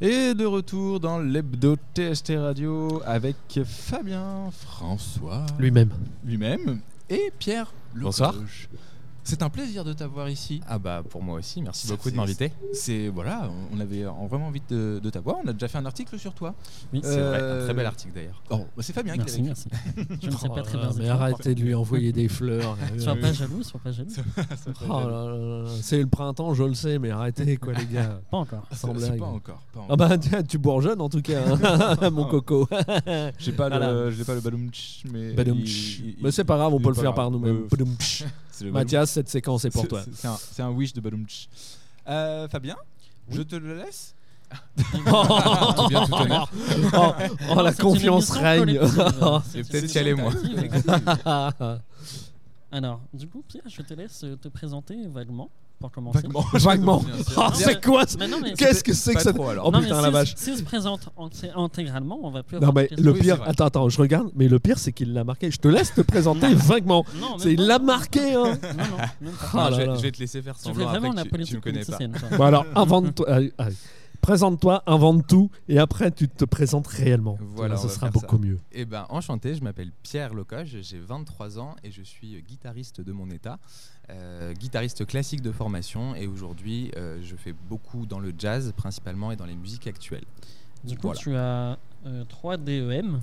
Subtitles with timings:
[0.00, 5.90] Et de retour dans l'hebdo TST Radio avec Fabien, François, Lui-même.
[6.24, 6.78] lui-même
[7.10, 7.72] et Pierre.
[7.96, 8.32] Bonsoir.
[9.28, 10.62] C'est un plaisir de t'avoir ici.
[10.66, 12.50] Ah bah pour moi aussi, merci Ça, beaucoup de m'inviter.
[12.72, 15.36] C'est voilà, on avait vraiment envie de, de t'avoir.
[15.44, 16.54] On a déjà fait un article sur toi.
[16.94, 18.42] Oui, C'est vrai, un Euh, très bel article d'ailleurs.
[18.48, 19.68] Oh, bah c'est Fabien merci, qui l'a merci.
[20.22, 20.88] Je ne sais pas très bien.
[20.90, 22.78] Oh, mais arrêtez de lui envoyer des fleurs.
[22.98, 24.08] Sois pas jaloux, sois pas jaloux.
[24.88, 28.20] Oh c'est le printemps, je le sais, mais arrêtez quoi les gars.
[28.30, 28.66] Pas encore.
[28.72, 29.18] Sans blague.
[29.18, 29.62] pas encore.
[29.74, 31.42] Pas Ah bah tiens, tu bourgeonnes en tout cas,
[32.00, 32.66] hein, mon coco.
[33.38, 33.92] J'ai pas Voilà.
[33.92, 35.98] le, j'ai pas le badoumtch, mais Badoumtch.
[35.98, 37.66] il- il- Mais c'est pas grave, on peut le faire par nous-mêmes.
[38.62, 40.02] Euh, le Mathias, cette séquence est pour toi.
[40.38, 41.48] c'est- un, wish de Badoumtch.
[42.08, 42.76] Euh, Fabien,
[43.30, 44.14] je te le laisse.
[44.76, 46.48] Bien, tout.
[46.94, 47.12] Oh,
[47.50, 48.78] oh, Non, la confiance règne.
[48.78, 48.88] vais
[49.50, 50.32] C'est peut-être y aller, moi.
[52.72, 56.26] Alors, du coup, Pierre, je te laisse te présenter vaguement pour commencer.
[56.54, 57.00] Vaguement.
[57.28, 57.34] Sûr.
[57.36, 59.66] Oh, c'est quoi ça Mais non, mais, Qu'est-ce que c'est que ça trop, alors.
[59.66, 60.34] Oh non, mais putain si, la vache.
[60.36, 61.30] si on se présente en-
[61.64, 64.48] intégralement, on va plus Non avoir mais de le pire, attends attends, je regarde, mais
[64.48, 65.50] le pire c'est qu'il l'a marqué.
[65.50, 67.04] Je te laisse te présenter vaguement.
[67.20, 68.58] Non, il l'a marqué hein.
[68.76, 69.48] Non, non, même pas.
[69.54, 69.94] Ah Non, je, vais, là.
[69.96, 71.84] je vais te laisser faire Tu fais semblant vraiment la que tu, politique me connais
[71.84, 72.36] pas.
[72.36, 73.26] Bon alors invente-toi.
[74.28, 77.38] présente-toi, invente tout et après tu te présentes réellement.
[77.40, 78.42] Voilà, ce sera beaucoup ça.
[78.42, 78.58] mieux.
[78.72, 83.00] Eh ben enchanté, je m'appelle Pierre Locoge, j'ai 23 ans et je suis euh, guitariste
[83.00, 83.58] de mon état,
[84.10, 89.32] euh, guitariste classique de formation et aujourd'hui euh, je fais beaucoup dans le jazz principalement
[89.32, 90.26] et dans les musiques actuelles.
[90.84, 91.18] Du coup, Voilà.
[91.18, 93.20] tu as euh, 3 DEM.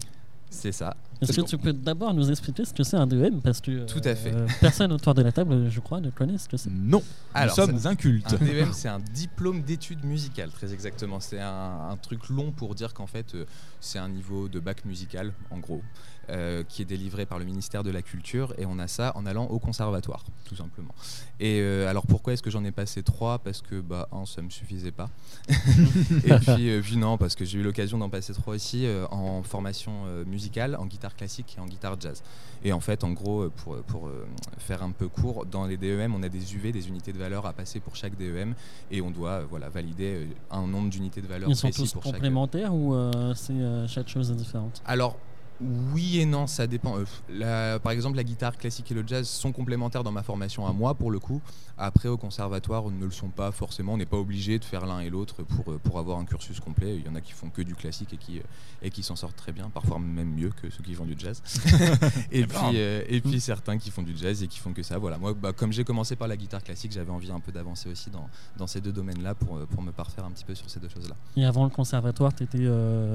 [0.56, 0.96] C'est ça.
[1.22, 3.86] Est-ce que tu peux d'abord nous expliquer ce que c'est un DEM Parce que euh,
[3.86, 4.34] Tout à fait.
[4.60, 6.70] personne autour de la table, je crois, ne connaît ce que c'est.
[6.72, 7.02] Non,
[7.34, 8.34] Alors, nous sommes incultes.
[8.34, 11.20] Un DEM, c'est un diplôme d'études musicales, très exactement.
[11.20, 13.46] C'est un, un truc long pour dire qu'en fait, euh,
[13.80, 15.82] c'est un niveau de bac musical, en gros,
[16.30, 18.54] euh, qui est délivré par le ministère de la Culture.
[18.58, 20.94] Et on a ça en allant au conservatoire, tout simplement.
[21.40, 23.40] Et euh, alors, pourquoi est-ce que j'en ai passé trois?
[23.40, 25.10] Parce que, bah, un, ça me suffisait pas.
[25.50, 29.44] et puis, euh, puis non, parce que j'ai eu l'occasion d'en passer trois aussi en
[29.44, 32.24] formation musicale, en guitare classique et en guitare jazz.
[32.64, 34.10] Et en fait, en gros, pour, pour
[34.58, 37.46] faire un peu court, dans les DEM, on a des UV, des unités de valeur
[37.46, 38.56] à passer pour chaque DEM,
[38.92, 42.14] et on doit voilà, valider un nombre d'unités de valeur Ils sont tous pour chaque.
[42.14, 43.54] complémentaires ou euh, c'est
[43.88, 44.82] chaque chose est différente?
[44.86, 45.18] Alors.
[45.62, 46.98] Oui et non, ça dépend.
[46.98, 50.68] Euh, la- par exemple, la guitare classique et le jazz sont complémentaires dans ma formation
[50.68, 51.42] à moi, pour le coup.
[51.78, 53.94] Après, au conservatoire, ne le sont pas forcément.
[53.94, 56.60] On n'est pas obligé de faire l'un et l'autre pour, euh, pour avoir un cursus
[56.60, 56.96] complet.
[56.98, 58.44] Il y en a qui font que du classique et qui, euh,
[58.82, 61.42] et qui s'en sortent très bien, parfois même mieux que ceux qui font du jazz.
[62.32, 64.98] et, puis, euh, et puis certains qui font du jazz et qui font que ça.
[64.98, 67.90] Voilà, moi, bah, comme j'ai commencé par la guitare classique, j'avais envie un peu d'avancer
[67.90, 70.80] aussi dans, dans ces deux domaines-là pour, pour me parfaire un petit peu sur ces
[70.80, 71.16] deux choses-là.
[71.38, 72.58] Et avant le conservatoire, tu étais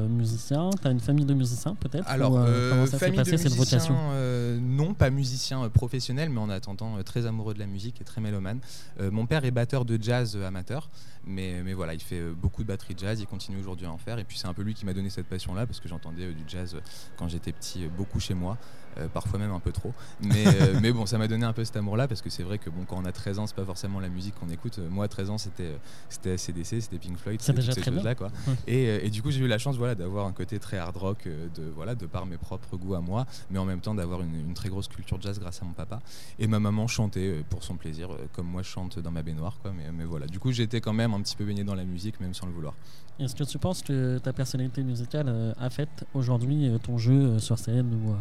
[0.09, 3.37] musicien Tu as une famille de musiciens peut-être Alors, Ou, euh, comment ça s'est passé
[3.39, 7.67] cette vocation euh, non, pas musicien euh, professionnel, mais en attendant très amoureux de la
[7.67, 8.61] musique et très mélomane.
[9.01, 10.91] Mon père est batteur de jazz amateur,
[11.25, 14.19] mais, mais voilà, il fait beaucoup de batterie jazz, il continue aujourd'hui à en faire,
[14.19, 16.45] et puis c'est un peu lui qui m'a donné cette passion-là, parce que j'entendais du
[16.47, 16.77] jazz
[17.17, 18.59] quand j'étais petit, beaucoup chez moi.
[18.99, 21.65] euh, parfois même un peu trop, mais, euh, mais bon, ça m'a donné un peu
[21.65, 23.65] cet amour-là parce que c'est vrai que bon, quand on a 13 ans, c'est pas
[23.65, 24.79] forcément la musique qu'on écoute.
[24.91, 28.29] Moi, à 13 ans, c'était c'était ACDC, c'était Pink Floyd, c'était ces choses-là, quoi.
[28.47, 28.55] Ouais.
[28.67, 31.25] Et, et du coup, j'ai eu la chance voilà, d'avoir un côté très hard rock,
[31.27, 34.35] de, voilà, de par mes propres goûts à moi, mais en même temps d'avoir une,
[34.35, 36.01] une très grosse culture jazz grâce à mon papa.
[36.39, 39.23] Et ma maman chantait euh, pour son plaisir, euh, comme moi je chante dans ma
[39.23, 39.57] baignoire.
[39.63, 41.85] Quoi, mais, mais voilà, du coup, j'étais quand même un petit peu baigné dans la
[41.85, 42.75] musique, même sans le vouloir.
[43.19, 47.59] Est-ce que tu penses que ta personnalité musicale euh, a fait aujourd'hui ton jeu sur
[47.59, 48.15] scène ou,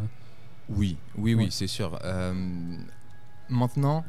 [0.69, 1.47] Oui, oui, oui, Ouais.
[1.51, 1.97] c'est sûr.
[2.03, 2.33] Euh,
[3.49, 4.03] maintenant,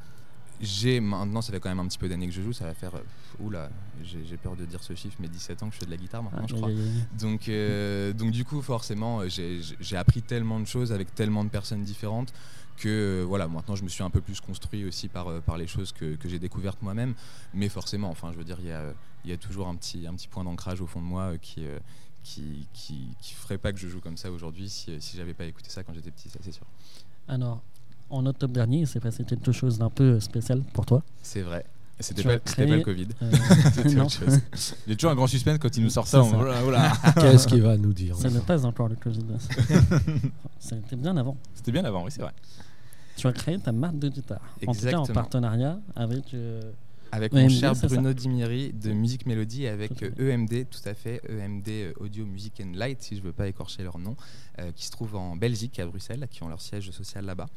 [0.61, 2.75] j'ai maintenant, ça fait quand même un petit peu d'années que je joue, ça va
[2.75, 2.93] faire.
[3.41, 3.71] Oula,
[4.03, 6.23] j'ai peur de dire ce chiffre, mais 17 ans que je fais de la guitare
[6.23, 6.71] maintenant, je aïe, crois.
[7.19, 11.51] Donc, euh, donc du coup, forcément, euh, j'ai appris tellement de choses avec tellement de
[11.51, 12.33] personnes différentes
[12.77, 12.89] que
[13.21, 15.93] euh, voilà, maintenant je me suis un peu plus construit aussi par, par les choses
[15.93, 17.15] que, que j'ai découvertes moi-même.
[17.53, 20.15] Mais forcément, enfin, je veux dire, il y a, y a toujours un petit, un
[20.15, 21.67] petit point d'ancrage au fond de moi qui,
[22.23, 25.45] qui, qui, qui ferait pas que je joue comme ça aujourd'hui si, si j'avais pas
[25.45, 26.67] écouté ça quand j'étais petit, ça c'est sûr.
[27.29, 27.63] Alors,
[28.11, 31.03] en octobre dernier, il s'est passé quelque chose d'un peu spécial pour toi.
[31.23, 31.65] C'est vrai.
[32.01, 33.09] C'était pas, c'était créé- pas le Covid.
[33.23, 33.31] Euh,
[33.75, 34.07] C'était non.
[34.87, 36.23] Il y a toujours un grand suspense quand il nous sort ça.
[37.21, 39.21] Qu'est-ce qu'il va nous dire ça n'est pas encore le Covid.
[40.73, 41.37] été bien avant.
[41.55, 42.33] C'était bien avant, oui, c'est vrai.
[43.17, 44.41] Tu as créé ta marque de guitare.
[44.41, 45.15] En tout cas, en Exactement.
[45.15, 46.33] partenariat avec.
[46.35, 46.61] euh,
[47.13, 50.95] Avec EMD, mon cher Bruno Dimiri de Musique Mélodie et avec euh, EMD, tout à
[50.95, 54.17] fait, EMD euh, Audio Music and Light, si je veux pas écorcher leur nom,
[54.59, 57.49] euh, qui se trouve en Belgique, à Bruxelles, qui ont leur siège social là-bas.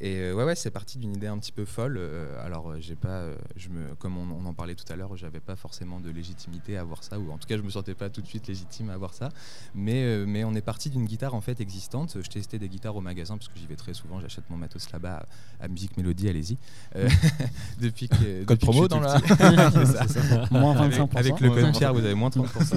[0.00, 1.96] Et euh, ouais, ouais, c'est parti d'une idée un petit peu folle.
[1.98, 4.96] Euh, alors, euh, j'ai pas, euh, je me, comme on, on en parlait tout à
[4.96, 7.70] l'heure, j'avais pas forcément de légitimité à avoir ça, ou en tout cas, je me
[7.70, 9.30] sentais pas tout de suite légitime à avoir ça.
[9.74, 12.18] Mais, euh, mais on est parti d'une guitare en fait existante.
[12.22, 14.20] Je testais des guitares au magasin parce que j'y vais très souvent.
[14.20, 15.24] J'achète mon matos là-bas
[15.60, 16.58] à, à Musique Mélodie, allez-y.
[16.94, 17.08] Euh,
[17.80, 19.00] depuis que Code depuis promo dans.
[20.50, 21.16] Moins Avec, 25%.
[21.16, 21.78] avec le code 25%.
[21.78, 22.76] Pierre, vous avez moins 30%.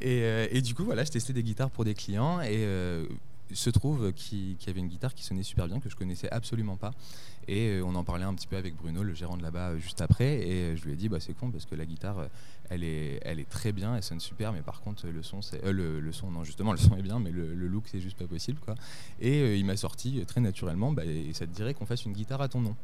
[0.00, 2.66] et, euh, et du coup, voilà, je testais des guitares pour des clients et
[3.52, 6.76] se trouve qu'il y avait une guitare qui sonnait super bien que je connaissais absolument
[6.76, 6.92] pas.
[7.48, 9.78] Et euh, on en parlait un petit peu avec Bruno, le gérant de là-bas, euh,
[9.78, 10.46] juste après.
[10.46, 12.28] Et euh, je lui ai dit, bah, c'est con parce que la guitare,
[12.68, 15.64] elle est, elle est très bien, elle sonne super, mais par contre, le son, c'est,
[15.64, 18.26] le, son, non, justement, le son est bien, mais le, le look, c'est juste pas
[18.26, 18.74] possible, quoi.
[19.20, 22.42] Et il m'a sorti très naturellement, bah, et ça te dirait qu'on fasse une guitare
[22.42, 22.76] à ton nom.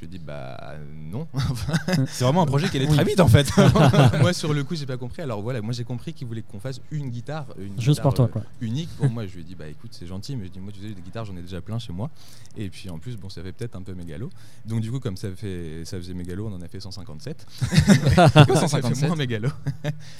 [0.00, 0.74] Je lui ai dit, bah
[1.10, 1.26] non.
[2.06, 2.94] C'est vraiment un projet qui allait Oui.
[2.94, 3.50] très vite en fait.
[4.20, 5.22] moi, sur le coup, j'ai pas compris.
[5.22, 8.14] Alors voilà, moi j'ai compris qu'il voulait qu'on fasse une guitare, une Juste guitare, pour
[8.14, 8.42] toi, euh, quoi.
[8.60, 9.26] unique pour moi.
[9.26, 11.02] Je lui ai dit, bah écoute, c'est gentil, mais je dis, moi, tu sais, des
[11.02, 12.10] guitares, j'en ai déjà plein chez moi.
[12.56, 14.30] Et puis en plus, bon, ça fait peut-être un peu mégalo.
[14.64, 17.44] Donc du coup, comme ça, fait, ça faisait mégalo, on en a fait 157.
[18.14, 19.08] ça fait 157.
[19.08, 19.48] moins mégalo.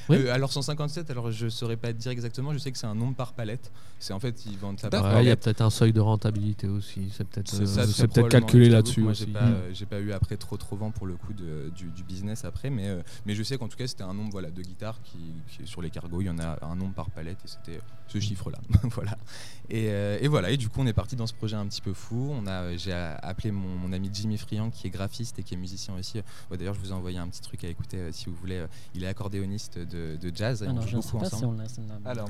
[0.08, 0.16] Oui.
[0.16, 2.94] Euh, alors 157, alors je saurais pas te dire exactement, je sais que c'est un
[2.96, 3.70] nombre par palette.
[4.00, 5.40] C'est en fait, ils vendent ça par Ouais, Il y a palette.
[5.44, 7.12] peut-être un seuil de rentabilité aussi.
[7.16, 9.24] C'est peut-être C'est euh, c'est peut-être calculé là-dessus Moi, aussi.
[9.26, 11.86] j'ai pas, euh, j'ai pas eu après trop trop vent pour le coup de- du,
[11.90, 14.50] du business après, mais, euh, mais je sais qu'en tout cas c'était un nombre voilà,
[14.50, 15.18] de guitares qui,
[15.48, 18.18] qui- sur les cargos, il y en a un nombre par palette et c'était ce
[18.20, 18.58] chiffre-là.
[18.84, 19.18] voilà.
[19.70, 21.80] Et, euh, et voilà, et du coup on est parti dans ce projet un petit
[21.82, 22.30] peu fou.
[22.32, 25.58] On a, j'ai appelé mon, mon ami Jimmy Friand qui est graphiste et qui est
[25.58, 26.18] musicien aussi.
[26.50, 28.56] Ouais, D'ailleurs je vous ai envoyé un petit truc à écouter euh, si vous voulez.
[28.58, 30.64] Euh, Il est accordéoniste de, de jazz.
[30.66, 31.52] on Alors, joue beaucoup si on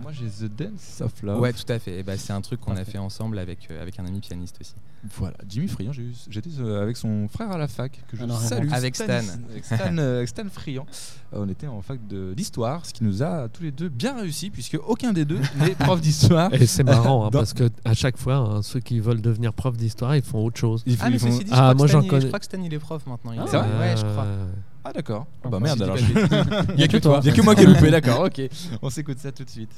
[0.00, 1.40] moi j'ai The Dance of Love.
[1.40, 1.98] Ouais, tout à fait.
[2.00, 4.58] Et bah, c'est un truc qu'on a fait ensemble avec, euh, avec un ami pianiste
[4.60, 4.74] aussi.
[5.16, 8.24] Voilà, Jimmy Friand, j'ai eu- j'étais euh, avec son frère à la fac que je
[8.24, 8.68] Alors, salue.
[8.72, 9.04] Avec Stan.
[9.50, 10.86] Avec Stan, euh, Stan Friand.
[11.34, 14.16] Euh, on était en fac de- d'histoire, ce qui nous a tous les deux bien
[14.18, 16.52] réussi puisque aucun des deux n'est prof d'histoire.
[16.54, 19.52] Et c'est marrant hein, Dans- parce que à chaque fois, hein, ceux qui veulent devenir
[19.52, 20.82] prof d'histoire, ils font autre chose.
[20.86, 22.38] Ils- Ah, mais font- ceci dit, je, Ah, crois moi, j'en Stan, connais- je crois
[22.38, 23.32] que Stan il est prof maintenant.
[23.32, 24.24] il Ah, est- c'est vrai Ouais, je crois.
[24.24, 24.46] Euh,
[24.84, 25.26] Ah d'accord.
[25.28, 25.96] Ah Ah, bah merde alors.
[26.74, 27.20] Il y a que toi.
[27.22, 28.20] Il y a que moi qui ai loupé, d'accord.
[28.24, 28.40] Ok.
[28.80, 29.72] On s'écoute ça tout de suite.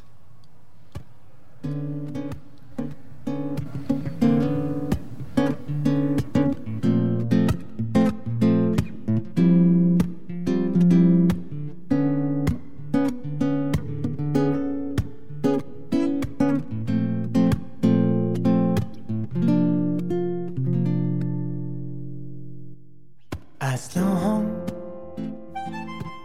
[23.73, 24.67] As long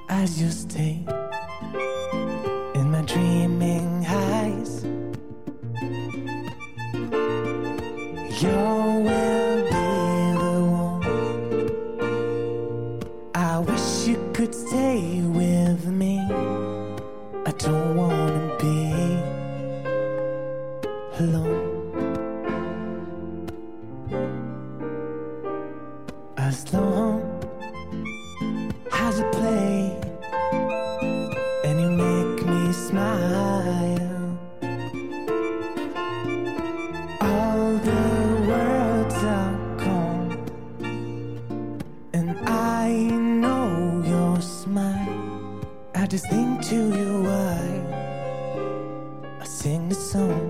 [0.10, 1.06] as you stay
[2.74, 4.84] in my dreaming eyes,
[46.06, 47.81] I just think to you while
[49.42, 50.45] I sing the song.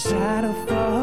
[0.00, 0.99] shadow falls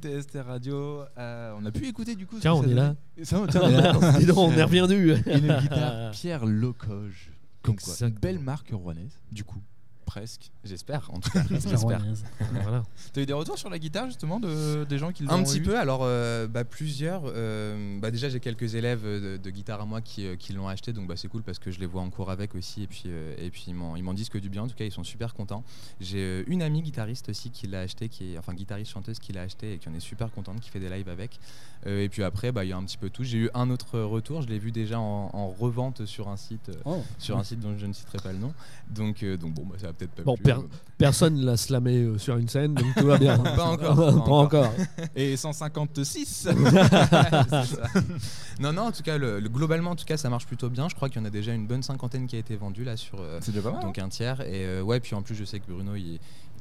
[0.00, 1.02] TST Radio.
[1.18, 2.36] Euh, on a pu écouter du coup.
[2.40, 2.94] Tiens, on est là.
[3.16, 3.24] donnait.
[3.24, 4.18] Ça, tiens, on est là.
[4.18, 5.12] Dis donc, on est revenu.
[5.26, 7.30] Une guitare Pierre Locoge.
[7.62, 9.60] Comme quoi, une belle marque rouennaise, du coup.
[10.10, 10.50] Presque.
[10.64, 11.44] J'espère, en tout cas.
[11.48, 12.02] J'espère.
[12.62, 12.82] Voilà.
[13.12, 15.58] T'as eu des retours sur la guitare justement de, des gens qui l'ont Un petit
[15.58, 17.22] eu peu, alors euh, bah, plusieurs.
[17.26, 20.52] euh, bah, déjà, j'ai quelques élèves euh, de, de guitare à moi qui, euh, qui
[20.52, 22.82] l'ont acheté, donc bah, c'est cool parce que je les vois en cours avec aussi.
[22.82, 24.74] Et puis, euh, et puis ils m'en ils m'en disent que du bien, en tout
[24.74, 25.62] cas, ils sont super contents.
[26.00, 29.42] J'ai une amie guitariste aussi qui l'a acheté, qui est, enfin guitariste chanteuse qui l'a
[29.42, 31.38] acheté et qui en est super contente, qui fait des lives avec.
[31.86, 33.22] Euh, et puis après, bah, il y a un petit peu tout.
[33.22, 36.72] J'ai eu un autre retour, je l'ai vu déjà en, en revente sur un site.
[36.84, 37.02] Oh.
[37.20, 38.52] sur un site dont je ne citerai pas le nom.
[38.90, 40.56] Donc, euh, donc bon, bah, ça peut-être pas Bon, per-
[40.98, 43.38] Personne ne l'a slamé euh, sur une scène, donc tout va bien.
[43.38, 44.38] Pas encore, pas pas encore.
[44.66, 44.72] encore.
[45.16, 47.86] Et 156 C'est ça.
[48.60, 50.88] non, non, en tout cas, le, le- globalement, en tout cas, ça marche plutôt bien.
[50.88, 52.96] Je crois qu'il y en a déjà une bonne cinquantaine qui a été vendue là
[52.96, 53.82] sur euh, C'est déjà pas mal.
[53.82, 54.40] donc un tiers.
[54.42, 56.18] Et euh, ouais, puis en plus, je sais que Bruno, il,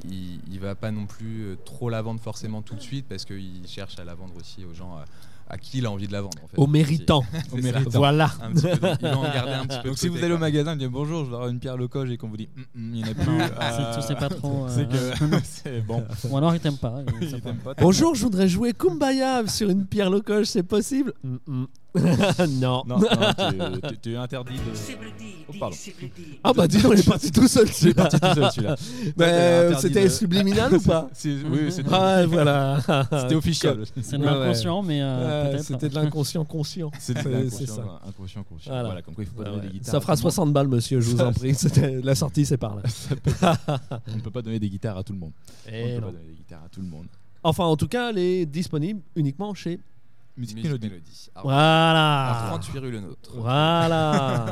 [0.10, 3.26] il, il va pas non plus euh, trop la vendre forcément tout de suite parce
[3.26, 5.02] qu'il cherche à la vendre aussi aux gens euh,
[5.50, 6.38] à qui il a envie de la vendre.
[6.44, 6.58] En fait.
[6.58, 7.24] Au méritant.
[7.52, 7.58] Au.
[7.90, 8.32] Voilà.
[8.42, 9.84] Un petit peu, donc, il va en garder un petit peu.
[9.90, 11.78] Donc de si vous allez au magasin, vous dites bonjour, je vais avoir une pierre
[11.78, 13.42] locoge et qu'on vous dit Hum, hum, il n'y en a plus.
[13.42, 16.04] Euh, c'est- pas trop, euh, C'est que c'est bon.
[16.30, 16.96] Ou alors il t'aime pas.
[17.22, 17.50] il sait Il pas.
[17.50, 17.74] t'aime pas.
[17.80, 21.14] Bonjour, je voudrais jouer Kumbaya sur une pierre locoge, c'est possible?
[21.24, 21.66] Mm, mm.
[22.60, 22.84] Non.
[22.86, 23.08] Non, non,
[23.90, 24.60] tu, tu es interdit de.
[25.52, 25.76] Oh, pardon.
[26.44, 27.68] Ah bah dis donc, il est parti tout seul.
[27.70, 28.76] C'est parti tout seul celui-là.
[29.18, 32.80] Mais euh, c'était de- subliminal ou pas C'est- Oui, c'était Ah voilà.
[33.22, 33.84] c'était officiel.
[34.02, 35.64] C'est de l'inconscient, mais euh, Ouais, peut-être.
[35.66, 36.92] C'était de l'inconscient conscient.
[37.00, 38.02] C'est de C'est- l'inconscient, c'est ça.
[38.08, 38.72] inconscient, conscient.
[38.72, 38.84] Voilà.
[38.86, 39.02] Voilà.
[39.02, 39.68] comme quoi il faut pas Ouais, donner ouais.
[39.68, 39.92] des guitares.
[39.92, 40.32] Ça à fera tout le monde.
[40.34, 41.56] 60 balles, monsieur, je vous en prie.
[41.56, 42.84] C'était- La sortie, c'est par là.
[44.08, 45.32] On ne peut pas donner des guitares à tout le monde.
[45.68, 47.08] On Eh ne peut pas donner des guitares à tout le monde.
[47.44, 49.80] Enfin, en tout cas, elle est disponible uniquement chez.
[50.38, 50.88] Musique mélodie.
[50.88, 51.30] Mélodie.
[51.36, 52.46] À Voilà.
[52.50, 53.32] 38 rue Le Nôtre.
[53.36, 54.46] Voilà.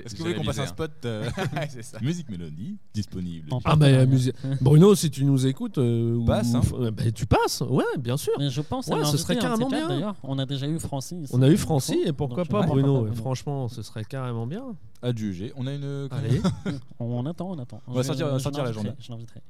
[0.00, 0.66] Est-ce que vous voulez qu'on passe un hein.
[0.66, 1.28] spot euh,
[1.82, 1.98] ça.
[2.00, 3.52] Musique mélodie disponible.
[3.52, 4.06] En ah, mais la partenariat.
[4.06, 4.34] musique.
[4.60, 5.78] Bruno, si tu nous écoutes.
[5.78, 6.60] euh, ou- Passe, hein.
[6.74, 8.32] euh, bah, tu passes, ouais, bien sûr.
[8.38, 9.88] Mais je pense à Ouais, ce l'inviter serait ces carrément quatre, bien.
[9.96, 11.30] D'ailleurs, on a déjà eu Francis.
[11.32, 14.46] On a eu Francis, et pourquoi donc, pas Bruno pourquoi pas Franchement, ce serait carrément
[14.46, 14.64] bien.
[15.02, 15.52] À juger.
[15.56, 16.08] On a une.
[16.10, 16.40] Allez.
[17.00, 17.80] On attend, on attend.
[17.88, 18.96] On va sortir- sortir la l'inviterai, journée.
[19.00, 19.40] Je l'inviterai.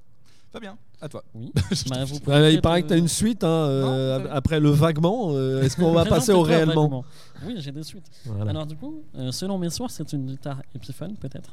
[0.53, 1.25] Fabien, à toi.
[1.35, 1.51] Oui.
[1.73, 4.19] Je Bah, vous pouvez Ouais, il paraît que tu as euh, une suite hein, euh,
[4.19, 5.29] Non, après le vaguement.
[5.31, 7.05] euh, Est-ce qu'on va passer au réellement vaguement.
[7.47, 8.05] Oui, j'ai des suites.
[8.27, 8.51] Voilà.
[8.51, 11.51] Alors du coup, euh, selon mes sources, c'est une guitare Epiphone peut-être?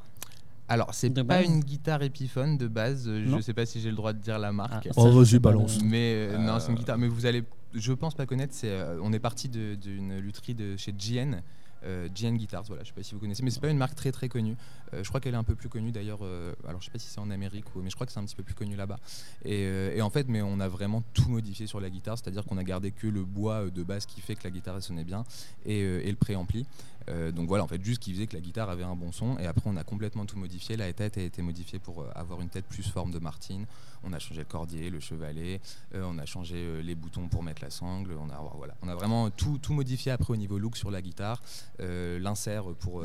[0.67, 1.45] Alors, c'est pas base?
[1.45, 3.07] une guitare Epiphone de base.
[3.07, 3.41] euh, Je Non.
[3.41, 4.87] sais pas si j'ai le droit de dire la marque.
[4.87, 5.77] Ah, Oh, vas-y, balance.
[5.77, 6.97] euh, Mais euh, non, c'est une Euh, guitare.
[6.99, 8.53] Mais vous allez, je pense pas connaître.
[8.53, 11.37] C'est, euh, on est parti d'une lutherie de chez GN.
[11.83, 13.95] Euh, GN Guitars, voilà, je sais pas si vous connaissez, mais c'est pas une marque
[13.95, 14.55] très très connue.
[14.93, 16.19] Euh, je crois qu'elle est un peu plus connue d'ailleurs.
[16.23, 18.25] euh, alors je sais pas si c'est en Amérique mais je crois que c'est un
[18.25, 18.99] petit peu plus connu là-bas.
[19.45, 22.63] Et, en fait, mais on a vraiment tout modifié sur la guitare, c'est-à-dire qu'on a
[22.63, 25.23] gardé que le bois de base qui fait que la guitare sonnait bien
[25.65, 26.65] et, et le préampli.
[27.09, 29.37] Euh, donc voilà, en fait, juste qui faisait que la guitare avait un bon son.
[29.39, 30.77] Et après, on a complètement tout modifié.
[30.77, 33.65] La tête a été modifiée pour euh, avoir une tête plus forme de Martine.
[34.03, 35.59] On a changé le cordier, le chevalet.
[35.95, 38.11] euh, on a changé les boutons pour mettre la sangle.
[38.19, 41.01] On a, voilà, on a vraiment tout, tout modifié après au niveau look sur la
[41.01, 41.41] guitare.
[41.81, 43.03] Euh, L'insert pour,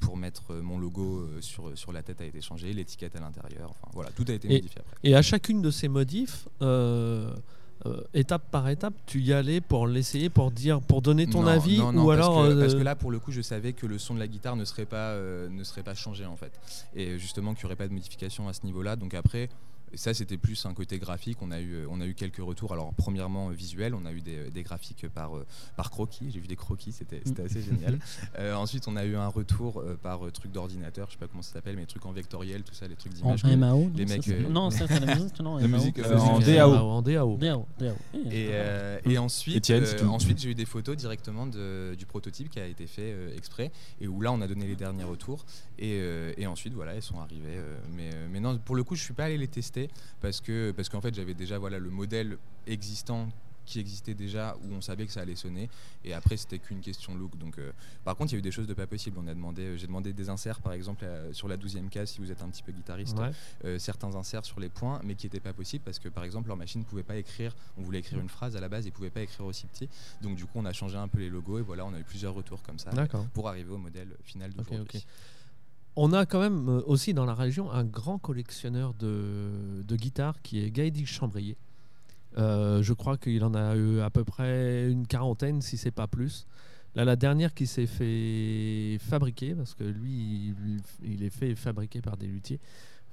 [0.00, 2.72] pour mettre mon logo sur, sur la tête a été changé.
[2.72, 3.70] L'étiquette à l'intérieur.
[3.70, 4.96] Enfin voilà, tout a été Et- modifié après.
[5.02, 6.46] Et à chacune de ces modifs,
[7.86, 11.42] euh, euh, étape par étape, tu y allais pour l'essayer, pour dire, pour donner ton
[11.42, 12.42] Non, avis, non, non, ou parce alors.
[12.44, 14.28] que, euh, parce que là pour le coup je savais que le son de la
[14.28, 16.52] guitare ne serait pas euh, ne serait pas changé en fait
[16.94, 19.48] et justement qu'il n'y aurait pas de modification à ce niveau là donc après
[19.94, 21.38] ça c'était plus un côté graphique.
[21.42, 22.72] On a eu on a eu quelques retours.
[22.72, 25.46] Alors premièrement euh, visuel on a eu des, des graphiques par euh,
[25.76, 26.30] par croquis.
[26.30, 26.92] J'ai vu des croquis.
[26.92, 27.98] C'était c'était assez génial.
[28.38, 31.08] Euh, ensuite on a eu un retour euh, par euh, truc d'ordinateur.
[31.08, 33.34] Je sais pas comment ça s'appelle mais trucs en vectoriel tout ça les trucs En
[33.34, 35.68] d'image que- MAO les ça, mecs, c'est- euh, Non, ça c'est la musique, non La
[35.68, 36.72] musique, Euh, euh, en DAO.
[36.74, 37.36] En DAO.
[37.36, 37.94] DAO, DAO.
[38.14, 42.48] Eh, Et, euh, et ensuite, euh, ensuite j'ai eu des photos directement de- du prototype
[42.50, 43.70] qui a été fait euh, exprès.
[44.00, 45.44] Et où là on a donné les derniers retours.
[45.78, 47.56] Et, euh, et ensuite voilà elles sont arrivées.
[47.56, 49.81] euh, mais, euh, mais non pour le coup je suis pas allé les tester
[50.20, 53.28] parce que parce qu'en fait j'avais déjà voilà le modèle existant
[53.64, 55.70] qui existait déjà où on savait que ça allait sonner
[56.04, 57.70] et après c'était qu'une question look donc euh,
[58.04, 59.76] par contre il y a eu des choses de pas possible on a demandé euh,
[59.76, 62.48] j'ai demandé des inserts par exemple euh, sur la 12e case si vous êtes un
[62.48, 63.30] petit peu guitariste Ouais.
[63.64, 66.48] euh, certains inserts sur les points, mais qui n'étaient pas possibles parce que par exemple
[66.48, 67.54] leur machine ne pouvait pas écrire.
[67.78, 69.88] On voulait écrire une phrase à la base, ils ne pouvaient pas écrire aussi petit.
[70.22, 72.04] Donc du coup, on a changé un peu les logos et voilà, on a eu
[72.04, 72.90] plusieurs retours comme ça
[73.32, 74.98] pour arriver au modèle final d'aujourd'hui.
[74.98, 75.06] ok.
[75.94, 80.64] On a quand même euh, aussi dans la région un grand collectionneur de, guitares qui
[80.64, 81.56] est Gaëdy Chambrier.
[82.38, 86.06] Euh, je crois qu'il en a eu à peu près une quarantaine, si c'est pas
[86.06, 86.46] plus.
[86.94, 90.54] La dernière qui s'est fait fabriquer, parce que lui,
[91.02, 92.60] il, est fait fabriquer par des luthiers.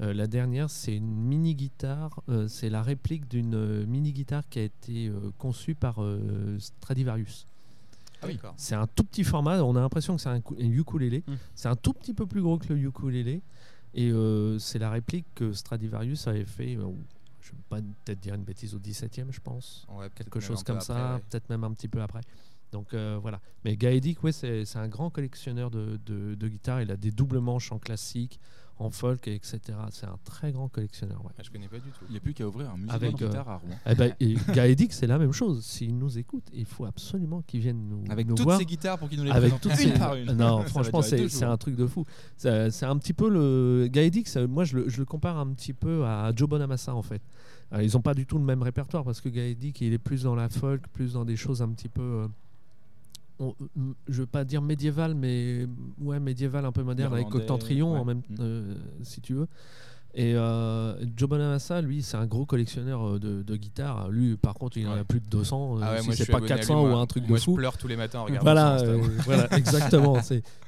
[0.02, 2.22] Euh, la dernière, c'est une mini guitare.
[2.48, 6.02] c'est la réplique d'une mini guitare qui a été conçue par
[6.60, 7.46] Stradivarius.
[8.22, 8.40] Ah oui.
[8.58, 9.64] C'est un tout petit format.
[9.64, 11.24] On a l'impression que c'est un, ukulélé.
[11.28, 11.34] Mm.
[11.56, 13.42] C'est un tout petit peu plus gros que le ukulélé.
[13.94, 16.76] Et euh, c'est la réplique que Stradivarius avait fait.
[16.76, 16.88] euh,
[17.42, 19.88] je ne vais pas peut-être dire une bêtise au 17e, je pense.
[19.90, 21.16] Ouais, Quelque chose comme ça.
[21.16, 21.22] ouais.
[21.30, 22.22] Peut-être même un petit peu après.
[22.72, 23.40] Donc euh, voilà.
[23.66, 26.82] Mais Gaëdic, ouais, c'est c'est un grand collectionneur de, de, de guitares.
[26.84, 28.40] Il a des doubles manches en classique,
[28.80, 29.60] en folk, etc.
[29.92, 31.24] C'est un très grand collectionneur.
[31.26, 31.32] ouais.
[31.38, 32.06] Ah, je connais pas du tout.
[32.08, 33.76] Il n'y a plus qu'à ouvrir un musée Avec, de euh, guitare à Rouen.
[33.86, 35.64] Eh ben, et Gaëdic, c'est la même chose.
[35.66, 38.58] S'il nous écoute, il faut absolument qu'il vienne nous, Avec nous toutes voir.
[38.58, 40.32] ces guitares pour qu'il nous les avec présente toutes une ces- par une.
[40.32, 42.06] Non, franchement, c'est un truc de fou.
[42.38, 44.28] C'est un petit peu le Gaëdic.
[44.28, 47.22] ça- Moi, je le, je le compare un petit peu à Joe Bonamassa en fait.
[47.74, 50.24] Euh, ils n'ont pas du tout le même répertoire parce que Gaëdic, il est plus
[50.24, 52.02] dans la folk, plus dans des choses un petit peu.
[52.02, 52.28] euh,
[53.40, 55.66] on- m- je veux pas dire médiéval, mais
[56.02, 58.06] ouais, médiéval un peu moderne avec Irlandais, Octentrion en ouais.
[58.06, 58.36] même, Mm.
[58.40, 59.48] euh, si tu veux.
[60.16, 64.10] Et euh, Joe Bonamassa, lui, c'est un gros collectionneur euh, de, de guitares.
[64.10, 65.00] Lui, par contre, il en Ouais.
[65.02, 65.78] a plus de 200.
[65.78, 67.44] euh, Ah ouais, si c'est pas abonné à lui, 400 ou un truc Moi, de
[67.44, 67.52] fou.
[67.52, 70.18] je pleure tous les matins en regardant Voilà, euh, voilà, exactement.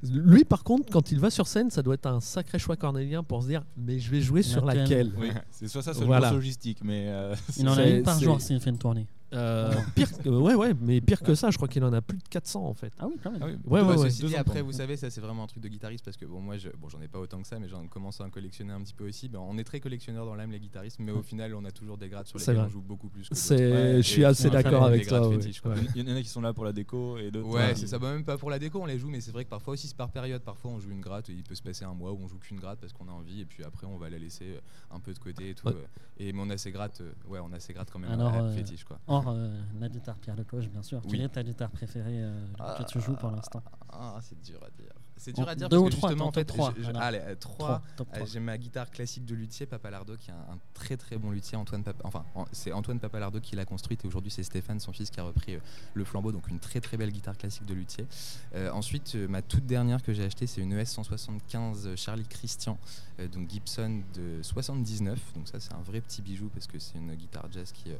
[0.04, 3.24] Lui, par contre, quand il va sur scène, ça doit être un sacré choix cornélien
[3.24, 5.12] pour se dire mais je vais jouer sur Laquelle.
[5.18, 6.32] Oui, c'est soit ça, soit Voilà.
[6.32, 6.78] logistique.
[6.84, 9.08] Mais euh, Il en a une par c'est- jour s'il fait une tournée.
[9.33, 12.17] Euh, pire, que- ouais, ouais, mais pire que ça, je crois qu'il en a plus
[12.17, 12.91] de 400 en fait.
[13.00, 13.41] Ah oui, quand même.
[13.41, 14.09] ah oui, Ouais, deux- ouais, Ouais, ouais.
[14.09, 16.57] dit, après, vous savez, ça c'est vraiment un truc de guitariste parce que bon, moi,
[16.57, 18.81] je, bon, j'en ai pas autant que ça, mais j'en commence à en collectionner un
[18.81, 19.29] petit peu aussi.
[19.29, 21.97] Ben, on est très collectionneurs dans l'âme, les guitaristes, mais au final, on a toujours
[21.97, 23.27] des grades sur lesquels on joue beaucoup plus.
[23.31, 25.63] C'est, je suis assez d'accord avec fétiches.
[25.63, 25.75] Ouais.
[25.95, 27.47] Il y en a qui sont là pour la déco et d'autres.
[27.50, 28.00] Ouais, c'est ça.
[28.00, 29.88] Bah, même pas pour la déco, on les joue, mais c'est vrai que parfois aussi
[29.88, 30.41] c'est par période.
[30.41, 32.38] Parfois, on joue une gratte, et il peut se passer un mois où on joue
[32.39, 35.00] qu'une gratte parce qu'on a envie, et puis après, on va la laisser euh, un
[35.00, 35.67] peu de côté et tout.
[35.67, 35.73] Ouais.
[35.73, 35.85] euh.
[36.23, 38.11] Et mais on a ces grattes, ouais, on a ces grattes quand même
[38.55, 39.00] fétiches, quoi.
[39.25, 41.01] Or, euh, la guitare Pierre de Cloche, bien sûr.
[41.06, 41.12] Oui.
[41.12, 42.46] Quelle est ta guitare préférée euh,
[42.78, 43.62] que tu joues pour l'instant
[43.92, 44.92] Ah, c'est dur à dire.
[45.18, 46.84] C'est dur à dire deux parce ou que trois, justement, en fait, trois, je- je-
[46.86, 47.00] voilà.
[47.01, 47.56] allez, euh, trois.
[47.68, 48.25] Trois, top Euh, 3.
[48.28, 51.58] J'ai ma guitare classique de luthier Papalardo qui est un, un très très bon luthier
[51.60, 54.92] Antoine Pap- enfin en- c'est Antoine Papalardo qui l'a construite et aujourd'hui c'est Stéphane son
[54.92, 55.60] fils qui a repris euh,
[55.94, 58.08] le flambeau donc une très très belle guitare classique de luthier.
[58.56, 62.80] Euh, ensuite euh, ma toute dernière que j'ai achetée c'est une ES 175 Charlie Christian
[63.20, 66.98] euh, donc Gibson de 79 donc ça c'est un vrai petit bijou parce que c'est
[66.98, 67.96] une guitare jazz qui euh,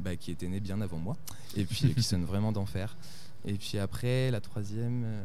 [0.00, 1.16] bah, qui était née bien avant moi
[1.56, 2.96] et puis euh, qui sonne vraiment d'enfer.
[3.44, 5.22] Et puis après la troisième euh,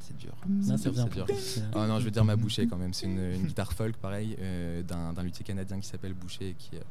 [0.00, 0.32] c'est dur.
[0.66, 1.26] Là, C'est dur, bien.
[1.38, 1.68] c'est dur.
[1.74, 2.92] Ah non, je veux dire ma Boucher quand même.
[2.94, 6.82] C'est une, une guitare folk, pareil, euh, d'un luthier canadien qui s'appelle Boucher, qui est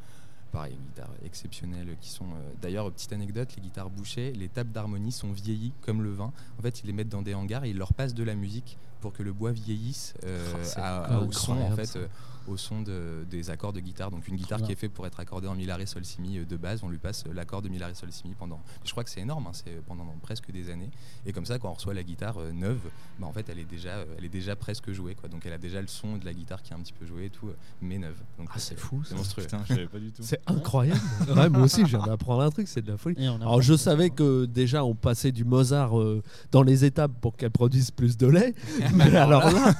[0.51, 1.95] pareil, une guitare exceptionnelle.
[2.01, 6.01] Qui sont euh, d'ailleurs, petite anecdote, les guitares Boucher, les tables d'harmonie sont vieillies comme
[6.01, 6.31] le vin.
[6.57, 8.77] En fait, ils les mettent dans des hangars et ils leur passent de la musique
[8.99, 11.95] pour que le bois vieillisse euh, Oh, à- à- au son en fait.
[11.95, 12.07] euh,
[12.47, 14.09] au son de- des accords de guitare.
[14.09, 16.19] Donc une guitare qui est faite pour être accordée en mi la ré sol si
[16.19, 18.33] mi euh, de base, on lui passe l'accord de mi la ré sol si mi
[18.33, 18.59] pendant.
[18.83, 20.89] Je crois que c'est énorme, hein, c'est pendant presque des années.
[21.27, 22.79] Et comme ça, quand on reçoit la guitare euh, neuve,
[23.19, 25.29] bah, en fait, elle est déjà, euh, elle est déjà presque jouée, quoi.
[25.29, 27.25] Donc elle a déjà le son de la guitare qui est un petit peu joué
[27.25, 27.51] et tout,
[27.83, 28.17] mais neuve.
[28.39, 29.43] Donc Ah, c'est fou, c'est monstrueux.
[29.43, 30.23] Putain, je savais pas du tout.
[30.23, 30.99] C'est incroyable.
[31.35, 33.27] Ouais, moi aussi, je viens d'apprendre un truc, c'est de la folie.
[33.27, 37.51] Alors je savais que déjà on passait du Mozart euh, dans les étapes pour qu'elle
[37.51, 38.55] produise plus de lait,
[38.95, 39.73] mais alors là,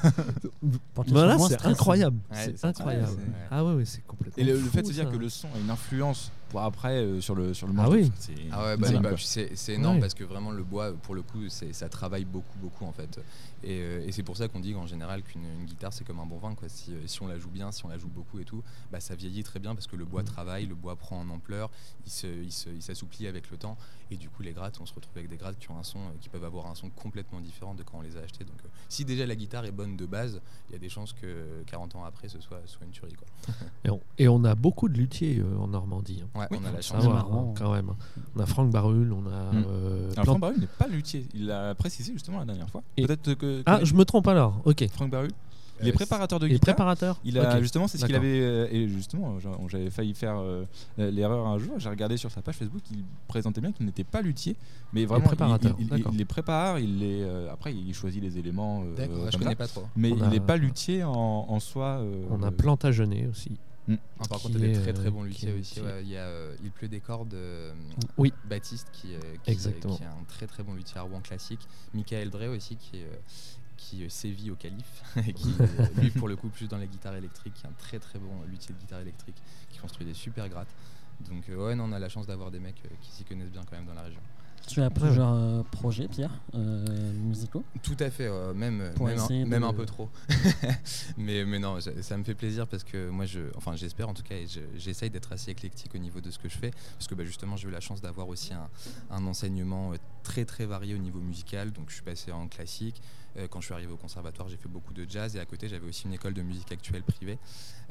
[1.08, 3.08] voilà, moins c'est incroyable, Ouais, c'est incroyable.
[3.52, 4.42] Ah ouais, ouais, c'est complètement.
[4.42, 6.98] Et le, le fait de se dire que le son a une influence pour après
[7.04, 8.12] euh, sur le sur le Ah oui.
[8.20, 9.10] c'est Ah ouais, bah, bah,
[9.70, 10.02] énorme Ouais.
[10.02, 13.20] parce que vraiment le bois, pour le coup, c'est- ça travaille beaucoup, beaucoup en fait.
[13.62, 16.20] Et, euh, et c'est pour ça qu'on dit qu'en général qu'une une guitare c'est comme
[16.20, 16.70] un bon vin quoi.
[16.70, 19.00] Si, euh, si on la joue bien, si on la joue beaucoup et tout, bah,
[19.00, 21.70] ça vieillit très bien parce que le bois travaille, le bois prend en ampleur,
[22.06, 23.78] il se- il se- il s'assouplit avec le temps
[24.12, 26.00] et du coup les grattes, on se retrouve avec des grattes qui ont un son,
[26.22, 28.46] qui peuvent avoir un son complètement différent de quand on les a achetés.
[28.46, 31.12] Donc euh, si déjà la guitare est bonne de base, il y a des chances
[31.14, 33.28] que 40 ans après ce soit, soit une tuerie quoi.
[33.84, 36.24] Et on, et on a beaucoup de luthiers euh, en Normandie.
[36.36, 36.39] hein.
[36.40, 37.04] Ouais, on a la chance.
[37.06, 37.50] marrant.
[37.52, 37.92] hein, quand même.
[38.36, 39.52] On a Franck Barul, on a.
[39.54, 39.66] Mm.
[39.68, 42.84] euh, Alors Franck Barul n'est pas luthier, il l'a précisé justement la dernière fois.
[42.98, 44.62] Et- Peut-être que, Ah, je me trompe alors.
[44.66, 44.88] Ok.
[44.92, 45.32] Franck Barul,
[45.82, 46.76] il est Euh, préparateur de Il est guitare.
[46.76, 47.20] préparateur?
[47.24, 48.28] Il a justement, c'est ce qu'il D'accord.
[48.28, 49.38] avait euh, et justement,
[49.70, 50.66] j'avais failli faire euh,
[50.98, 51.76] l'erreur un jour.
[51.78, 54.58] J'ai regardé sur sa page Facebook, il présentait bien qu'il n'était pas luthier,
[54.92, 56.12] mais vraiment préparateur, Il, il- d'accord.
[56.14, 58.84] il les prépare, il les euh, après il choisit les éléments.
[58.84, 59.56] euh, D'accord, je connais ça.
[59.56, 59.84] pas trop.
[59.96, 61.14] Mais On il n'est pas luthier en,
[61.48, 62.00] en soi.
[62.02, 63.58] euh, On a Plantagenet aussi.
[64.20, 65.76] Ah, par Qui contre, il y a des est, très très euh, luthiers est aussi.
[65.80, 65.82] luthier.
[65.94, 66.02] ouais.
[66.04, 67.34] Il y a euh, Il pleut des cordes.
[67.34, 67.74] euh,
[68.18, 68.34] Oui.
[68.46, 69.10] Baptiste qui,
[69.44, 69.96] qui, Exactement.
[69.96, 71.68] qui est un très très bon luthier à Rouen classique.
[71.94, 73.16] Michael Drey aussi qui, est, euh,
[73.78, 75.04] qui sévit au calife.
[75.28, 75.66] et qui, euh,
[76.02, 78.44] lui, pour le coup, plus dans les guitares électriques, qui est un très très bon
[78.48, 80.74] luthier de guitare électrique qui construit des super grattes.
[81.30, 83.52] Donc, euh, ouais, non, on a la chance d'avoir des mecs euh, qui s'y connaissent
[83.52, 84.22] bien quand même dans la région.
[84.68, 87.64] Tu as plusieurs euh, projets, Pierre, euh, musicaux.
[87.82, 90.10] Tout à fait, euh, même, même, un, même de- un peu trop.
[91.18, 94.14] mais, mais non, ça ça me fait plaisir parce que moi, je, enfin, j'espère en
[94.14, 96.72] tout cas, et je- j'essaye d'être assez éclectique au niveau de ce que je fais.
[96.98, 98.70] Parce que bah, justement, j'ai eu la chance d'avoir aussi un,
[99.10, 101.72] un enseignement euh, très très varié au niveau musical.
[101.72, 103.02] Donc je suis passé en classique.
[103.40, 105.68] Euh, quand je suis arrivé au conservatoire, j'ai fait beaucoup de jazz et à côté,
[105.68, 107.40] j'avais aussi une école de musique actuelle privée.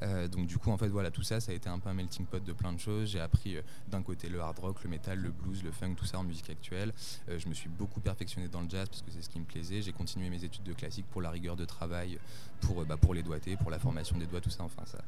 [0.02, 1.94] Euh, donc du coup, en fait, voilà, tout ça, ça a été un peu un
[1.94, 3.10] melting pot de plein de choses.
[3.10, 6.04] J'ai appris euh, d'un côté le hard rock, le metal, le blues, le funk, tout
[6.04, 6.92] ça en musique actuelle.
[7.28, 9.82] Je me suis beaucoup perfectionné dans le jazz parce que c'est ce qui me plaisait.
[9.82, 12.18] J'ai continué mes études de classique pour la rigueur de travail,
[12.60, 14.64] pour, bah, pour les doigtés, pour la formation des doigts, tout ça.
[14.64, 14.98] Enfin, ça,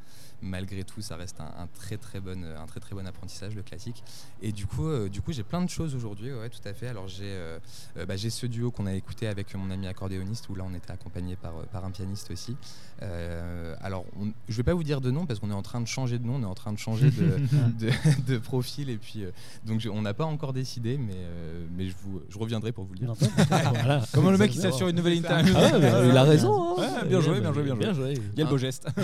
[0.42, 4.03] malgré tout, ça reste un, très très bon, un très très bon apprentissage le classique.
[4.42, 6.33] Et du coup, du coup, j'ai plein de choses aujourd'hui.
[6.33, 6.88] Ouais, tout à fait.
[6.88, 7.59] Alors j'ai
[7.96, 10.90] bah, j'ai ce duo qu'on a écouté avec mon ami accordéoniste où là on était
[10.90, 12.56] accompagné par, euh, par un pianiste aussi.
[13.02, 15.80] Euh, alors on- je vais pas vous dire de nom parce qu'on est en train
[15.80, 17.38] de changer de nom, on est en train de changer de,
[17.78, 17.90] de,
[18.32, 19.30] de profil et puis euh,
[19.66, 22.84] donc je- on n'a pas encore décidé mais, euh, mais je, vous, je reviendrai pour
[22.84, 23.14] vous le dire.
[23.48, 24.02] Voilà.
[24.12, 26.78] Comment le mec il s'assure une nouvelle interview Ah ouais, mais il a raison.
[26.78, 26.82] hein.
[27.02, 28.14] Ouais, bien joué, bien joué, bien joué.
[28.14, 28.22] joué.
[28.34, 28.86] Il y a le beau geste.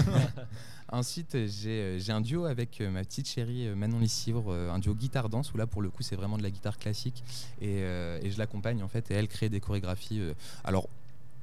[0.93, 5.67] Ensuite, j'ai un duo avec ma petite chérie Manon Lissivre, un duo guitare-danse, où là,
[5.67, 7.25] pour le coup, c'est vraiment de la guitare classique.
[7.61, 10.21] Et, euh, et je l'accompagne, en fait, et elle crée des chorégraphies.
[10.21, 10.89] euh, alors,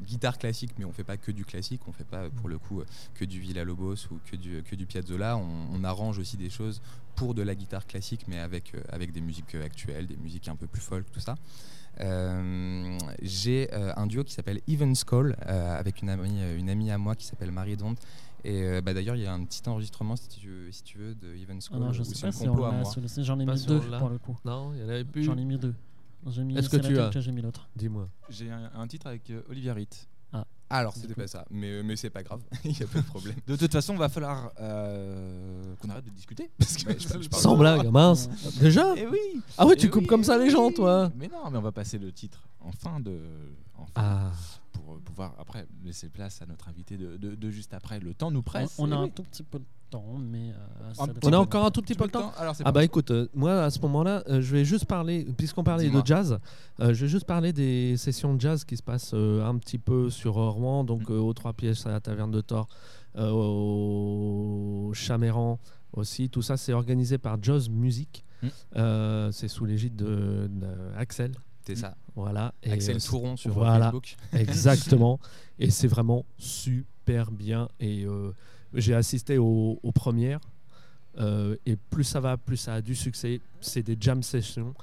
[0.01, 2.81] guitare classique, mais on fait pas que du classique, on fait pas, pour le coup,
[3.13, 5.37] que du Villa-Lobos ou que du, que du Piazzolla.
[5.37, 6.81] On, on arrange aussi des choses
[7.15, 10.47] pour de la guitare classique, mais avec, euh, avec des musiques euh, actuelles, des musiques
[10.47, 11.35] un peu plus folk, tout ça.
[11.99, 16.89] Euh, j'ai euh, un duo qui s'appelle Even Skull euh, avec une amie, une amie
[16.89, 17.93] à moi qui s'appelle Marie Dont
[18.45, 20.97] et euh, bah, d'ailleurs, il y a un petit enregistrement, si tu veux, si tu
[20.97, 23.23] veux de Even Ah Skull, non, je sais pas si on l'a sur le site.
[23.23, 23.99] J'en ai Pas mis deux là.
[23.99, 24.35] pour le coup.
[24.43, 25.23] Non, il y en avait plus.
[25.23, 25.73] J'en ai mis deux.
[26.27, 28.09] J'ai mis Est-ce que tu as j'ai mis l'autre Dis-moi.
[28.29, 30.07] J'ai un, un titre avec euh, Olivia Ritt.
[30.69, 33.35] Alors, c'était pas ça, mais, mais c'est pas grave, il y a pas de problème.
[33.45, 36.49] De toute façon, va falloir euh, qu'on arrête de discuter.
[36.57, 38.27] Parce que Ouais, je- Sans blague, mince.
[38.59, 39.19] Déjà Eh oui
[39.59, 40.73] Ah ouais, Eh tu coupes oui, comme ça eh les gens, oui.
[40.73, 43.19] toi Mais non, mais on va passer le titre en fin de.
[43.77, 44.31] en fin, Ah.
[44.71, 47.99] Pour euh, pouvoir après laisser place à notre invité de, de- de juste après.
[47.99, 48.73] Le temps nous presse.
[48.79, 50.49] On, on eh a un tout petit peu de temps, mais.
[50.49, 51.35] euh, ça On a peu.
[51.37, 53.79] encore un tout petit peu le temps Alors, Ah bah écoute, euh, moi à ce
[53.79, 56.37] moment-là, euh, je vais juste parler, puisqu'on parlait de jazz,
[56.79, 59.77] euh, je vais juste parler des sessions de jazz qui se passent euh, un petit
[59.79, 62.67] peu sur Rouen, donc euh, aux Trois Pièces à la Taverne de Thor,
[63.17, 65.59] euh, au Chaméran
[65.93, 66.29] aussi.
[66.29, 68.23] Tout ça, c'est organisé par Jaws Music.
[68.41, 68.47] Mm.
[68.77, 71.31] Euh, c'est sous l'égide de, de Axel.
[71.65, 71.95] C'est ça.
[72.15, 72.53] Voilà.
[72.61, 73.85] Et, Axel euh, Touron sur voilà.
[73.85, 74.15] Facebook.
[74.33, 75.19] Exactement.
[75.59, 77.69] et c'est vraiment super bien.
[77.79, 78.31] Et euh,
[78.73, 80.39] j'ai assisté aux, aux premières.
[81.19, 83.39] euh, et plus ça va, plus ça a du succès.
[83.61, 84.73] C'est des jam sessions.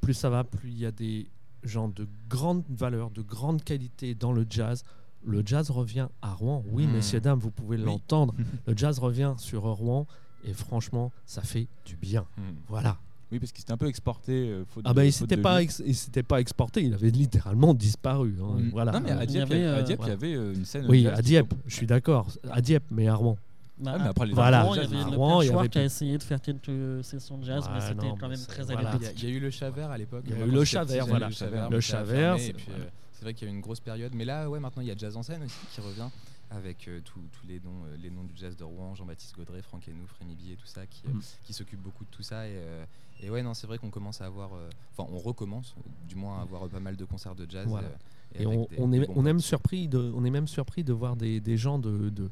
[0.00, 1.26] Plus ça va, plus il y a des
[1.62, 4.82] gens de grande valeur, de grande qualité dans le jazz.
[5.26, 6.62] Le jazz revient à Rouen.
[6.70, 6.92] Oui, Mm.
[6.92, 7.84] messieurs, dames, vous pouvez Oui.
[7.84, 8.34] l'entendre.
[8.66, 10.06] Le jazz revient sur Rouen.
[10.46, 12.26] Et franchement, ça fait du bien.
[12.36, 12.52] Hmm.
[12.68, 12.98] Voilà.
[13.32, 14.32] Oui, parce qu'il s'était un peu exporté.
[14.32, 17.10] euh, faute Ah de- bah il s'était pas ex- il s'était pas exporté, il avait
[17.10, 18.36] littéralement disparu.
[18.40, 18.58] hein.
[18.60, 18.68] Mm.
[18.70, 18.92] Voilà.
[18.92, 20.12] Non, mais à Il Dieppe, il y, avait, euh, Dieppe, il y voilà.
[20.12, 20.86] avait euh, une scène.
[20.88, 22.28] Oui, jazz à qui- Dieppe, je suis d'accord.
[22.50, 23.36] À Dieppe, mais à Rouen.
[23.78, 24.62] Bah, Ah, mais après, les Voilà.
[24.62, 25.06] Rouen, il y jazz, avait hein.
[25.10, 28.38] le il qui a essayé de faire quelques sessions de jazz, mais c'était quand même
[28.46, 28.80] très voilà.
[28.80, 29.22] Il y, a, anecdotique.
[29.22, 30.22] il y a eu le Chavert à l'époque.
[30.28, 31.28] Il y a eu le Chavert, voilà.
[31.70, 32.84] Le Chavert, c'est- et euh,
[33.22, 34.12] vrai qu'il y a eu une grosse période.
[34.14, 36.08] Mais là, ouais, maintenant, il y a Jazz en scène aussi qui revient
[36.50, 39.62] avec euh, tous tous les noms, euh, les noms du jazz de Rouen, Jean-Baptiste Gaudret,
[39.62, 41.20] Franck Henou, Frémy Billet, tout ça, qui, euh, Mm.
[41.44, 42.46] qui s'occupent beaucoup de tout ça.
[42.46, 42.84] Et, euh,
[43.24, 45.74] et ouais, non, c'est vrai qu'on commence à avoir, euh, enfin, on recommence,
[46.08, 47.66] du moins, à avoir pas mal de concerts de jazz.
[47.68, 47.88] Voilà.
[47.88, 50.92] euh, Et on, des- on est, on, aime surpris de, on est même surpris de
[50.92, 52.30] voir des, des gens de, de,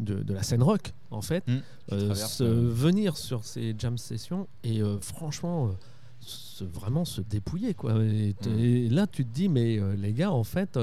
[0.00, 1.56] de, de la scène rock, en fait, Mm.
[1.88, 5.70] Qui euh, se- euh, venir sur ces jam sessions et euh, franchement,
[6.20, 7.74] se- vraiment se dépouiller.
[7.74, 8.02] Quoi.
[8.04, 8.58] Et, Mm.
[8.58, 10.78] et là, tu te dis, mais les gars, en fait,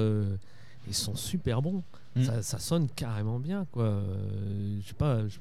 [0.88, 1.84] ils sont super bons.
[2.16, 2.24] Mm.
[2.24, 3.66] Ça, ça sonne carrément bien.
[3.72, 4.02] Quoi.
[4.82, 5.40] Je sais pas je-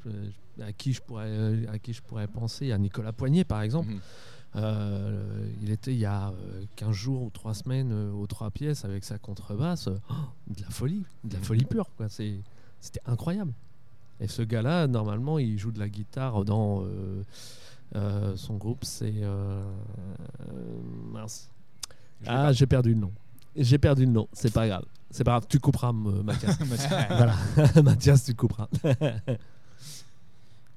[0.62, 2.72] à, qui je pourrais, à qui je pourrais penser.
[2.72, 3.88] À Nicolas Poignet, par exemple.
[3.88, 4.00] Mhm.
[4.56, 8.50] Euh, il était il y a euh, 15 jours ou 3 semaines euh, aux 3
[8.50, 9.88] pièces avec sa contrebasse.
[9.88, 10.14] euh, oh,
[10.48, 11.90] de la folie, de la folie pure.
[11.96, 12.08] quoi.
[12.08, 12.40] C'est-
[12.80, 13.52] C'était incroyable.
[14.20, 17.22] Et ce gars-là, normalement, il joue de la guitare dans euh,
[17.96, 18.84] euh, son groupe.
[18.84, 19.12] C'est.
[19.22, 19.62] euh,
[20.48, 20.52] euh,
[21.12, 21.50] mince.
[22.26, 22.52] Ah, pas.
[22.52, 23.12] j'ai perdu le nom.
[23.54, 24.28] J'ai perdu le nom.
[24.32, 24.84] C'est pas grave.
[25.10, 25.46] C'est pas grave.
[25.48, 25.92] Tu couperas,
[26.24, 26.58] Mathias.
[27.10, 27.34] voilà.
[27.82, 28.68] Mathias, tu couperas.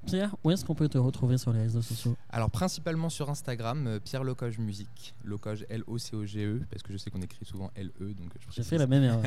[0.05, 3.87] Pierre, où est-ce qu'on peut te retrouver sur les réseaux sociaux Alors principalement sur Instagram,
[3.87, 8.31] euh, Pierre Locoge Musique, Locoge L-O-C-O-G-E, parce que je sais qu'on écrit souvent L-E, donc
[8.39, 9.23] je J'ai fait la même erreur.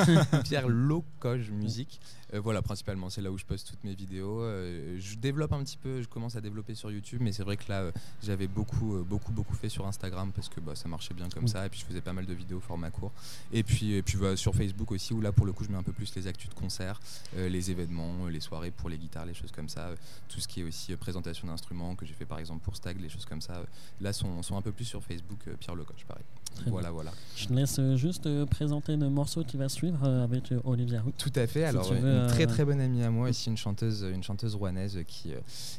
[0.44, 2.00] Pierre Locoge Musique.
[2.32, 4.42] Euh, voilà, principalement, c'est là où je poste toutes mes vidéos.
[4.42, 7.56] Euh, je développe un petit peu, je commence à développer sur YouTube, mais c'est vrai
[7.56, 10.88] que là, euh, j'avais beaucoup, euh, beaucoup, beaucoup fait sur Instagram parce que bah, ça
[10.88, 11.48] marchait bien comme Mm.
[11.48, 13.12] ça, et puis je faisais pas mal de vidéos format court.
[13.52, 15.78] Et puis, et puis voilà, sur Facebook aussi, où là, pour le coup, je mets
[15.78, 17.00] un peu plus les actus de concerts,
[17.36, 19.96] euh, les événements, euh, les soirées pour les guitares, les choses comme ça, euh,
[20.28, 23.00] tout ce qui est aussi euh, présentation d'instruments que j'ai fait par exemple pour Stag,
[23.00, 23.54] les choses comme ça.
[23.54, 23.64] euh,
[24.00, 26.24] là, sont, sont un peu plus sur Facebook, euh, Pierre Locoge, pareil.
[26.54, 26.72] Très bien.
[26.72, 27.12] Voilà, voilà.
[27.36, 31.00] Je te laisse euh, juste euh, présenter le morceau qui va suivre euh, avec Olivia
[31.00, 31.12] Roux.
[31.16, 31.64] Tout à fait.
[31.64, 34.98] Alors, veux, une très très bonne amie à moi, ici une chanteuse, une chanteuse rouennaise
[35.06, 35.32] qui,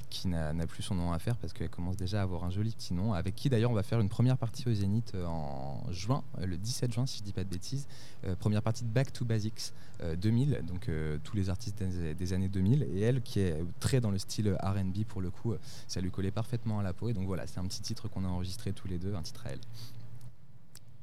[0.10, 2.72] qui n'a plus son nom à faire parce qu'elle commence déjà à avoir un joli
[2.72, 3.14] petit nom.
[3.14, 6.94] Avec qui d'ailleurs on va faire une première partie au Zénith en juin, le 17
[6.94, 7.88] juin si je dis pas de bêtises.
[8.26, 12.14] Euh, première partie de Back to Basics euh, 2000, donc euh, tous les artistes des,
[12.14, 12.88] des années 2000.
[12.94, 15.56] Et elle qui est très dans le style R&B pour le coup,
[15.88, 17.10] ça lui collait parfaitement à la peau.
[17.10, 19.46] Et donc voilà, c'est un petit titre qu'on a enregistré tous les deux, un titre
[19.48, 19.60] à elle.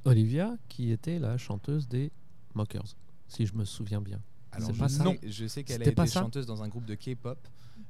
[0.08, 2.10] Olivia, qui était la chanteuse des
[2.54, 2.96] Mockers,
[3.28, 4.20] si je me souviens bien.
[4.52, 5.04] Alors, je pas ça.
[5.04, 7.38] sais- Je sais qu'elle a été chanteuse dans un groupe de K-pop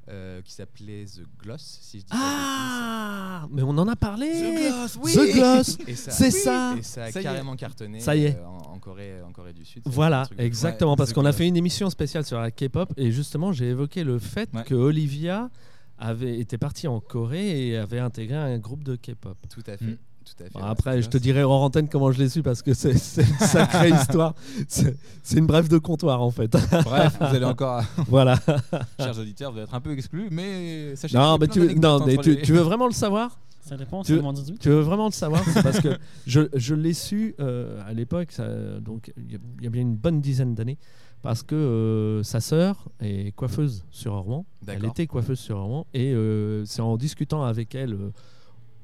[0.08, 4.26] euh, qui s'appelait The Gloss, si je dis pas Ah Mais on en a parlé
[4.28, 7.22] The Gloss, The ça, C'est ça Et ça a Ça y est.
[7.22, 8.36] carrément cartonné Ça y est.
[8.36, 9.82] euh, en, en Corée, en Corée du Sud.
[9.86, 13.12] Voilà, de exactement, Ouais, parce qu'on a fait une émission spéciale sur la K-pop et
[13.12, 14.64] justement j'ai évoqué le fait Ouais.
[14.64, 15.50] que Olivia
[15.98, 19.36] avait été partie en Corée et avait intégré un groupe de K-pop.
[19.48, 19.84] Tout à fait.
[19.84, 19.98] Mm.
[20.36, 20.52] Tout à fait.
[20.52, 22.92] Bon, ouais, après, je te dirai hors antenne comment je l'ai su parce que c'est
[22.92, 22.98] une
[23.46, 24.34] sacrée histoire.
[24.68, 26.50] C'est une brève de comptoir en fait.
[26.84, 28.38] Bref, vous allez encore, voilà.
[29.00, 31.82] chers auditeurs, vous être un peu exclus, mais sachez Non, y mais a tu, d'anecdotes
[32.00, 33.38] non, mais tu, les- tu veux vraiment le savoir?
[33.62, 34.58] Ça dépend, Tu- c'est moins 18.
[34.58, 35.44] Tu veux vraiment le savoir?
[35.44, 38.34] C'est parce que je, je l'ai su euh, à l'époque,
[38.80, 40.78] donc il y a- il y a bien une bonne dizaine d'années,
[41.22, 44.46] parce que euh, sa sœur est coiffeuse sur Rouen.
[44.66, 48.10] Elle était coiffeuse sur Rouen et euh, c'est en discutant avec elle euh,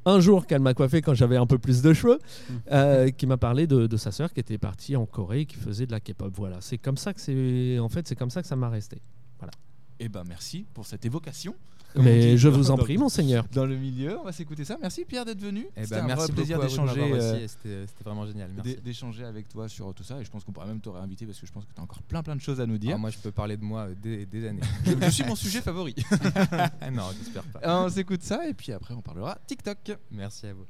[0.07, 2.19] un jour qu'elle m'a coiffé quand j'avais un peu plus de cheveux,
[2.71, 5.57] euh, qui m'a parlé de, de sa sœur qui était partie en Corée, et qui
[5.57, 6.33] faisait de la K-pop.
[6.35, 9.01] Voilà, c'est comme ça que c'est en fait c'est comme ça que ça m'a resté.
[10.01, 11.55] Eh ben merci pour cette évocation.
[11.97, 13.45] Mais dit je vous en prie, monseigneur.
[13.53, 14.77] Dans le milieu, on va s'écouter ça.
[14.81, 15.67] Merci Pierre d'être venu.
[15.77, 18.51] Eh C'était ben, un merci vrai plaisir d'échanger euh, C'était vraiment génial.
[18.85, 21.39] d'échanger avec toi sur tout ça et je pense qu'on pourra même te réinviter parce
[21.41, 22.93] que je pense que tu as encore plein plein de choses à nous dire.
[22.95, 24.61] Ah, moi, je peux parler de moi euh, des, des années.
[24.85, 25.95] je, je suis mon sujet favori.
[26.51, 27.61] Ah non, j'espère pas.
[27.85, 29.97] on s'écoute ça et puis après on parlera TikTok.
[30.11, 30.67] Merci à vous.